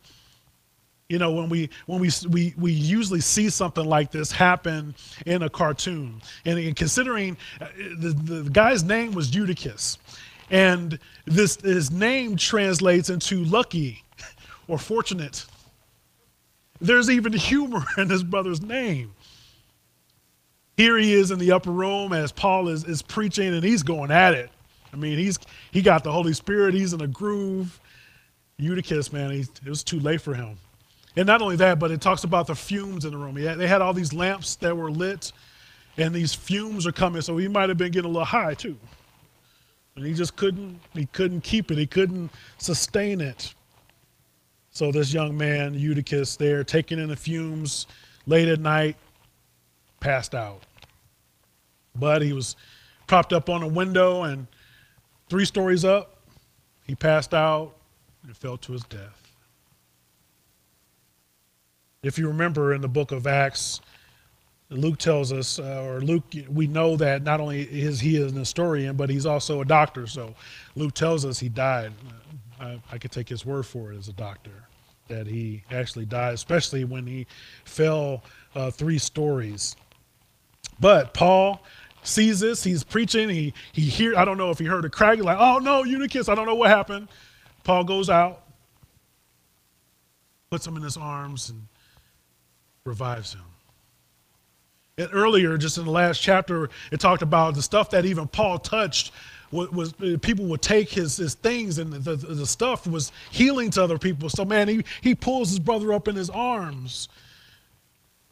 [1.09, 4.93] You know, when we when we we we usually see something like this happen
[5.25, 9.99] in a cartoon, and, and considering uh, the, the guy's name was Eutychus,
[10.51, 14.05] and this his name translates into lucky
[14.69, 15.45] or fortunate.
[16.81, 19.13] There's even humor in his brother's name.
[20.77, 24.11] Here he is in the upper room as Paul is, is preaching and he's going
[24.11, 24.51] at it.
[24.93, 25.39] I mean, he's
[25.73, 27.81] he got the Holy Spirit, he's in a groove.
[28.59, 30.57] Eutychus, man, he, it was too late for him.
[31.17, 33.37] And not only that, but it talks about the fumes in the room.
[33.37, 35.33] Had, they had all these lamps that were lit,
[35.99, 38.77] and these fumes are coming, so he might have been getting a little high too.
[39.97, 43.55] And he just couldn't, he couldn't keep it, he couldn't sustain it.
[44.71, 47.87] So this young man, Eutychus, there taking in the fumes
[48.27, 48.97] late at night,
[50.01, 50.63] passed out.
[51.95, 52.57] But he was
[53.07, 54.47] propped up on a window and
[55.31, 56.21] three stories up,
[56.85, 57.75] he passed out
[58.23, 59.33] and fell to his death.
[62.03, 63.81] If you remember in the book of Acts,
[64.71, 68.97] Luke tells us, uh, or Luke, we know that not only is he an historian,
[68.97, 70.07] but he's also a doctor.
[70.07, 70.35] So
[70.75, 71.93] Luke tells us he died.
[72.61, 74.51] I, I could take his word for it as a doctor
[75.09, 77.27] that he actually died, especially when he
[77.65, 78.25] fell
[78.57, 79.77] uh, three stories.
[80.81, 81.63] But Paul
[82.03, 82.65] sees this.
[82.65, 83.29] He's preaching.
[83.29, 84.17] He he hear.
[84.17, 85.19] I don't know if he heard a crack.
[85.19, 86.29] Like, oh no, Eutychus.
[86.29, 87.09] I don't know what happened.
[87.63, 88.43] Paul goes out,
[90.51, 91.63] puts him in his arms, and
[92.85, 93.43] revives him.
[94.99, 98.59] And earlier, just in the last chapter, it talked about the stuff that even Paul
[98.59, 99.13] touched.
[99.53, 103.71] Was, was people would take his, his things and the, the, the stuff was healing
[103.73, 104.31] to other people.
[104.31, 107.11] So man, he he pulls his brother up in his arms,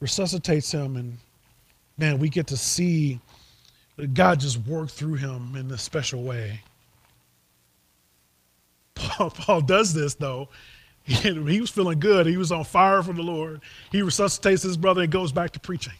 [0.00, 1.18] resuscitates him, and
[1.98, 3.20] man, we get to see
[4.14, 6.62] God just work through him in a special way.
[8.94, 10.48] Paul, Paul does this though.
[11.06, 12.24] He, he was feeling good.
[12.24, 13.60] He was on fire for the Lord.
[13.92, 15.92] He resuscitates his brother and goes back to preaching.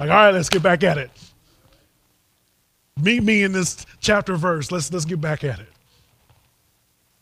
[0.00, 1.10] Like, all right, let's get back at it.
[3.00, 4.72] Meet me in this chapter verse.
[4.72, 5.68] Let's let's get back at it.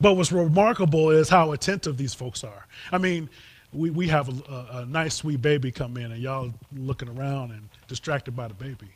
[0.01, 2.67] But what's remarkable is how attentive these folks are.
[2.93, 3.29] I mean,
[3.73, 7.51] we, we have a, a, a nice, sweet baby come in, and y'all looking around
[7.51, 8.89] and distracted by the baby.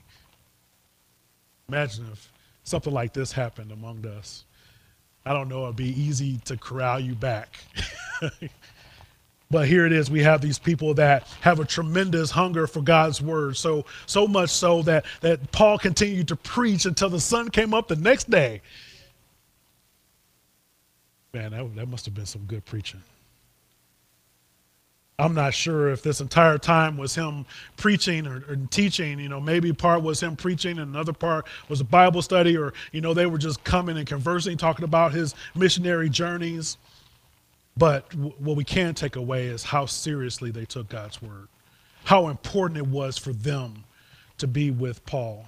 [1.69, 4.45] Imagine if something like this happened among us.
[5.27, 7.59] I don't know, it'd be easy to corral you back.
[9.53, 10.11] but here it is.
[10.11, 13.57] We have these people that have a tremendous hunger for God's word.
[13.57, 17.87] So so much so that that Paul continued to preach until the sun came up
[17.87, 18.63] the next day.
[21.35, 23.03] Man, that, that must have been some good preaching.
[25.19, 29.21] I'm not sure if this entire time was him preaching or, or, teaching.
[29.21, 32.73] You know, maybe part was him preaching and another part was a Bible study, or,
[32.93, 36.77] you know, they were just coming and conversing, talking about his missionary journeys.
[37.77, 41.49] But w- what we can take away is how seriously they took God's word,
[42.05, 43.85] how important it was for them
[44.39, 45.47] to be with Paul.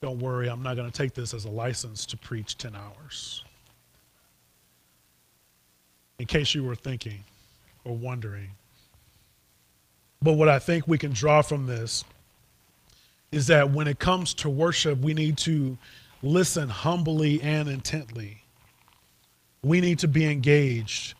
[0.00, 3.44] Don't worry, I'm not going to take this as a license to preach 10 hours.
[6.18, 7.24] In case you were thinking,
[7.84, 8.50] or wondering.
[10.20, 12.04] But what I think we can draw from this
[13.32, 15.76] is that when it comes to worship, we need to
[16.22, 18.41] listen humbly and intently.
[19.62, 21.14] We need to be engaged.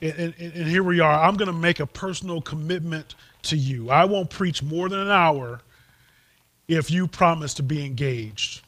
[0.00, 1.12] And, and, and here we are.
[1.12, 3.90] I'm going to make a personal commitment to you.
[3.90, 5.60] I won't preach more than an hour
[6.68, 8.62] if you promise to be engaged,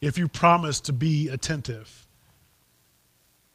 [0.00, 2.06] if you promise to be attentive.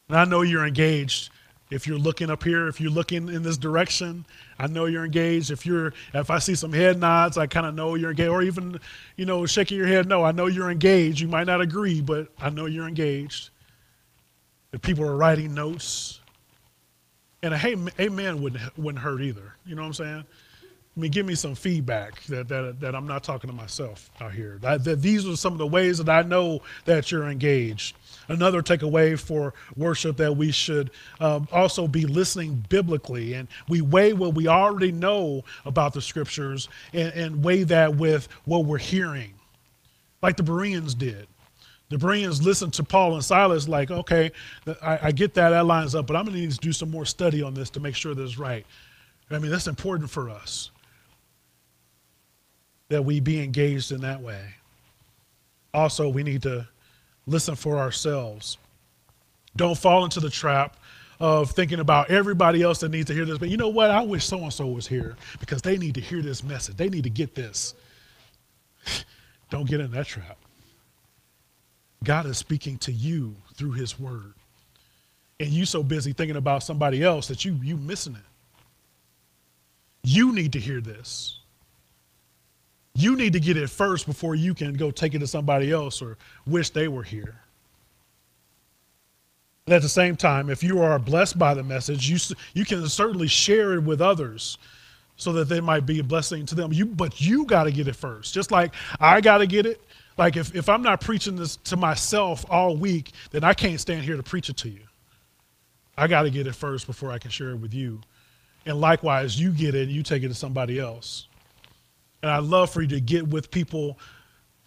[0.09, 1.31] And I know you're engaged
[1.71, 4.25] if you're looking up here, if you're looking in this direction,
[4.59, 5.51] I know you're engaged.
[5.51, 8.29] If you're, if I see some head nods, I kind of know you're engaged.
[8.29, 8.79] Or even,
[9.15, 11.21] you know, shaking your head, no, I know you're engaged.
[11.21, 13.51] You might not agree, but I know you're engaged.
[14.79, 16.21] People are writing notes,
[17.43, 19.55] and a hey, amen wouldn't, wouldn't hurt either.
[19.65, 20.25] You know what I'm saying?
[20.95, 24.33] I mean, give me some feedback that, that, that I'm not talking to myself out
[24.33, 24.57] here.
[24.61, 27.95] That, that these are some of the ways that I know that you're engaged.
[28.27, 30.91] Another takeaway for worship that we should
[31.21, 36.67] um, also be listening biblically and we weigh what we already know about the scriptures
[36.93, 39.33] and, and weigh that with what we're hearing,
[40.21, 41.27] like the Bereans did.
[41.91, 44.31] The Bereans listened to Paul and Silas like, okay,
[44.81, 46.89] I, I get that, that lines up, but I'm going to need to do some
[46.89, 48.65] more study on this to make sure this is right.
[49.29, 50.71] I mean, that's important for us
[52.87, 54.41] that we be engaged in that way.
[55.73, 56.65] Also, we need to
[57.27, 58.57] listen for ourselves.
[59.57, 60.77] Don't fall into the trap
[61.19, 63.37] of thinking about everybody else that needs to hear this.
[63.37, 63.91] But you know what?
[63.91, 66.77] I wish so and so was here because they need to hear this message.
[66.77, 67.75] They need to get this.
[69.49, 70.37] Don't get in that trap.
[72.03, 74.33] God is speaking to you through his word.
[75.39, 78.21] And you so busy thinking about somebody else that you you missing it.
[80.03, 81.39] You need to hear this.
[82.93, 86.01] You need to get it first before you can go take it to somebody else
[86.01, 87.35] or wish they were here.
[89.65, 92.17] And at the same time, if you are blessed by the message, you,
[92.53, 94.57] you can certainly share it with others
[95.15, 96.73] so that they might be a blessing to them.
[96.73, 98.33] You, but you got to get it first.
[98.33, 99.79] Just like I got to get it,
[100.17, 104.03] like if, if I'm not preaching this to myself all week, then I can't stand
[104.03, 104.81] here to preach it to you.
[105.97, 108.01] I got to get it first before I can share it with you.
[108.65, 111.27] And likewise, you get it, and you take it to somebody else.
[112.21, 113.97] And I'd love for you to get with people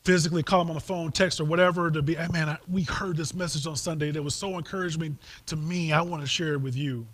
[0.05, 2.83] physically, call them on the phone, text, or whatever, to be, hey, man, I, we
[2.83, 5.17] heard this message on Sunday that was so encouraging
[5.47, 5.93] to me.
[5.93, 7.07] I want to share it with you.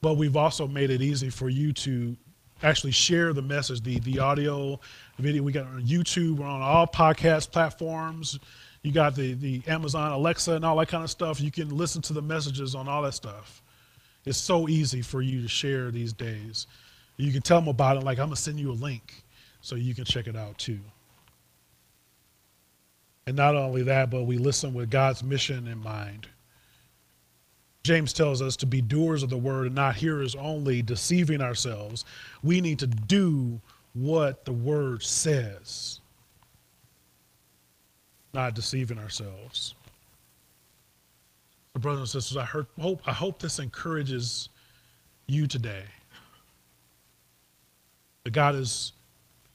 [0.00, 2.16] But we've also made it easy for you to
[2.62, 4.80] actually share the message, the, the audio,
[5.18, 5.42] video.
[5.42, 8.38] We got on YouTube, we're on all podcast platforms.
[8.82, 11.40] You got the, the Amazon Alexa and all that kind of stuff.
[11.40, 13.62] You can listen to the messages on all that stuff.
[14.24, 16.66] It's so easy for you to share these days.
[17.16, 19.22] You can tell them about it, like, I'm going to send you a link
[19.60, 20.80] so you can check it out too.
[23.26, 26.26] And not only that, but we listen with God's mission in mind.
[27.84, 32.04] James tells us to be doers of the word and not hearers only, deceiving ourselves.
[32.42, 33.60] We need to do
[33.94, 36.00] what the word says,
[38.32, 39.74] not deceiving ourselves.
[41.78, 44.48] brothers and sisters, I hope, I hope this encourages
[45.26, 45.84] you today.
[48.24, 48.92] That God has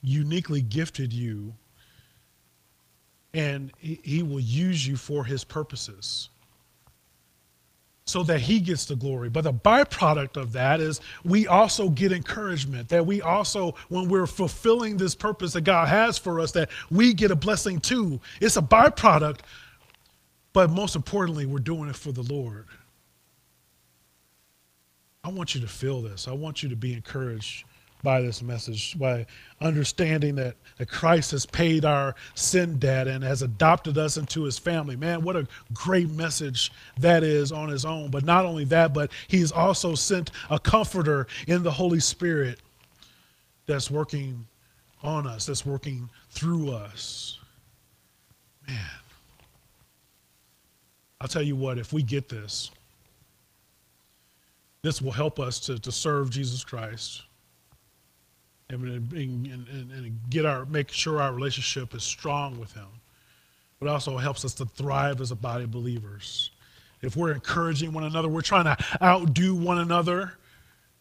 [0.02, 1.54] uniquely gifted you
[3.34, 6.30] and he will use you for his purposes
[8.08, 9.30] so that he gets the glory.
[9.30, 14.26] But the byproduct of that is we also get encouragement, that we also, when we're
[14.26, 18.20] fulfilling this purpose that God has for us, that we get a blessing too.
[18.39, 19.41] It's a byproduct,
[20.53, 22.66] but most importantly, we're doing it for the Lord.
[25.24, 26.28] I want you to feel this.
[26.30, 27.66] I want you to be encouraged
[28.04, 29.26] by this message, by
[29.62, 34.58] understanding that, that Christ has paid our sin debt and has adopted us into his
[34.58, 34.95] family.
[34.95, 38.10] Man, what a great message that is on his own.
[38.10, 42.60] But not only that, but he's also sent a comforter in the Holy Spirit
[43.66, 44.45] that's working
[45.04, 47.39] on us, that's working through us.
[48.68, 48.78] Man,
[51.20, 52.70] I'll tell you what, if we get this,
[54.84, 57.24] this will help us to, to serve Jesus Christ
[58.70, 62.88] and, and, and, and get our make sure our relationship is strong with him.
[63.80, 66.51] But also helps us to thrive as a body of believers.
[67.01, 70.34] If we're encouraging one another we're trying to outdo one another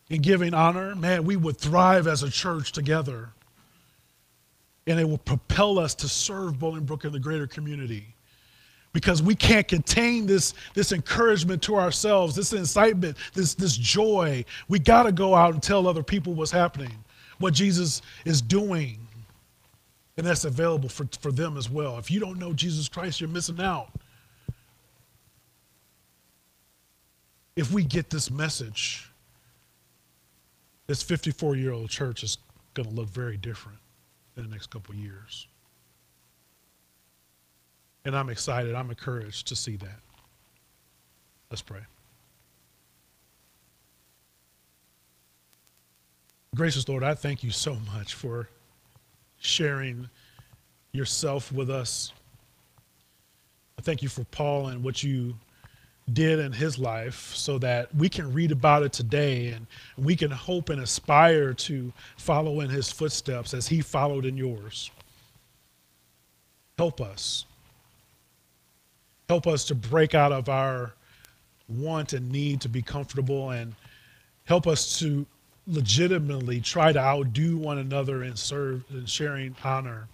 [0.08, 3.30] in giving honor man we would thrive as a church together.
[4.88, 8.06] And it will propel us to serve bolingbrook and the greater community.
[8.92, 14.44] Because we can't contain this, this encouragement to ourselves, this incitement, this, this joy.
[14.68, 16.92] We got to go out and tell other people what's happening
[17.38, 18.98] what Jesus is doing.
[20.16, 21.98] And that's available for, for them as well.
[21.98, 23.90] If you don't know Jesus Christ, you're missing out.
[27.54, 29.10] If we get this message,
[30.86, 32.38] this 54 year old church is
[32.74, 33.78] going to look very different
[34.36, 35.46] in the next couple years.
[38.04, 39.98] And I'm excited, I'm encouraged to see that.
[41.50, 41.80] Let's pray.
[46.56, 48.48] Gracious Lord, I thank you so much for
[49.36, 50.08] sharing
[50.90, 52.14] yourself with us.
[53.78, 55.34] I thank you for Paul and what you
[56.14, 59.66] did in his life so that we can read about it today and
[59.98, 64.90] we can hope and aspire to follow in his footsteps as he followed in yours.
[66.78, 67.44] Help us.
[69.28, 70.94] Help us to break out of our
[71.68, 73.74] want and need to be comfortable and
[74.44, 75.26] help us to
[75.66, 80.08] legitimately try to outdo one another in serve in sharing honor.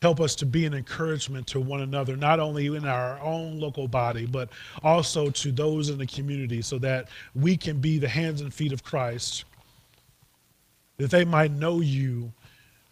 [0.00, 3.86] Help us to be an encouragement to one another, not only in our own local
[3.86, 4.48] body, but
[4.82, 8.72] also to those in the community, so that we can be the hands and feet
[8.72, 9.44] of Christ,
[10.96, 12.32] that they might know you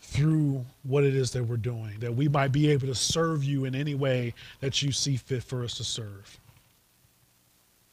[0.03, 3.65] through what it is that we're doing, that we might be able to serve you
[3.65, 6.39] in any way that you see fit for us to serve.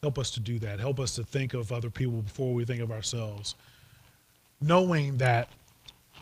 [0.02, 0.78] Help us to do that.
[0.78, 3.56] Help us to think of other people before we think of ourselves.
[4.60, 5.48] Knowing that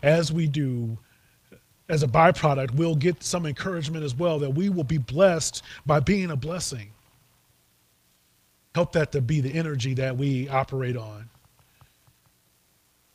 [0.01, 0.97] as we do,
[1.87, 5.99] as a byproduct, we'll get some encouragement as well, that we will be blessed by
[5.99, 6.89] being a blessing.
[8.73, 11.29] Help that to be the energy that we operate on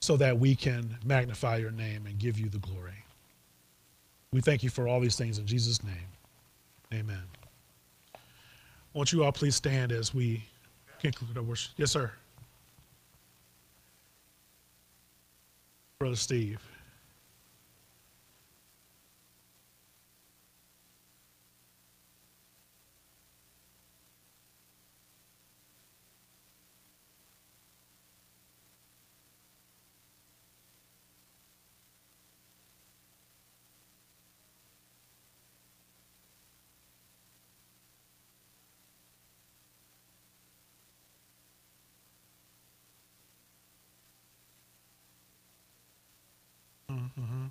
[0.01, 3.05] so that we can magnify your name and give you the glory.
[4.33, 6.09] We thank you for all these things in Jesus' name.
[6.95, 7.23] Amen.
[8.93, 10.45] Won't you all please stand as we
[11.03, 11.73] conclude our worship?
[11.77, 12.13] Yes, sir.
[15.99, 16.61] Brother Steve.
[46.91, 47.47] Mm-hmm.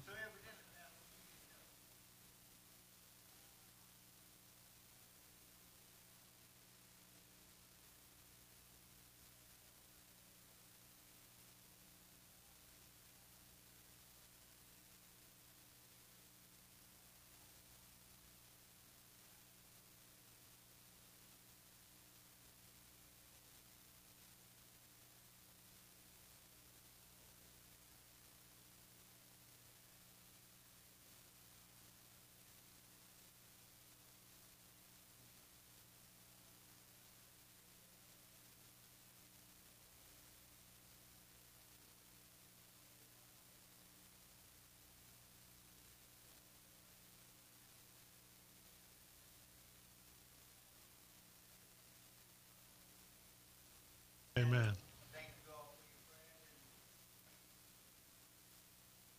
[54.38, 54.74] Amen.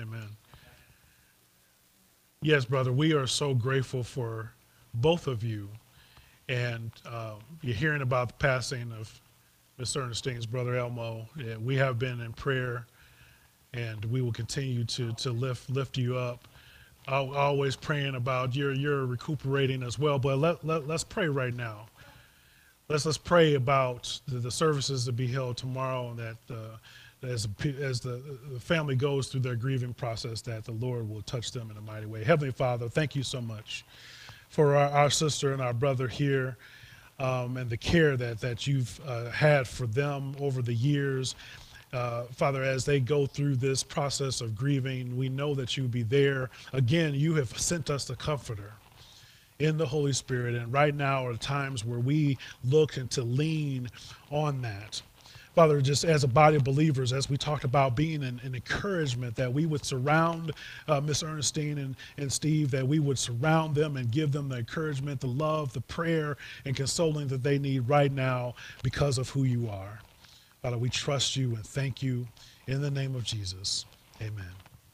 [0.00, 0.36] Amen.
[2.42, 4.52] Yes, brother, we are so grateful for
[4.94, 5.68] both of you.
[6.48, 9.20] And uh, you're hearing about the passing of
[9.78, 10.02] Mr.
[10.02, 11.28] Ernestine's brother Elmo.
[11.36, 12.86] Yeah, we have been in prayer,
[13.72, 16.48] and we will continue to to lift lift you up.
[17.08, 20.18] Always praying about your your recuperating as well.
[20.18, 21.86] But let, let let's pray right now
[22.88, 26.76] let's let's pray about the, the services to be held tomorrow, and that uh,
[27.22, 27.48] as
[27.80, 31.70] as the, the family goes through their grieving process, that the Lord will touch them
[31.70, 32.24] in a mighty way.
[32.24, 33.84] Heavenly Father, thank you so much
[34.48, 36.56] for our, our sister and our brother here.
[37.18, 41.36] Um, and the care that, that you've uh, had for them over the years.
[41.92, 46.02] Uh, Father, as they go through this process of grieving, we know that you'll be
[46.02, 46.50] there.
[46.72, 48.72] Again, you have sent us the Comforter
[49.58, 50.54] in the Holy Spirit.
[50.54, 53.88] And right now are times where we look and to lean
[54.30, 55.00] on that.
[55.54, 59.36] Father, just as a body of believers, as we talked about being an, an encouragement,
[59.36, 60.52] that we would surround
[60.88, 64.56] uh, Miss Ernestine and, and Steve, that we would surround them and give them the
[64.58, 69.44] encouragement, the love, the prayer, and consoling that they need right now because of who
[69.44, 70.00] you are.
[70.62, 72.26] Father, we trust you and thank you
[72.66, 73.84] in the name of Jesus.
[74.22, 74.61] Amen.